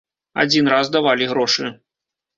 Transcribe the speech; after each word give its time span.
Адзін 0.43 0.71
раз 0.73 0.91
давалі 0.97 1.29
грошы. 1.35 1.73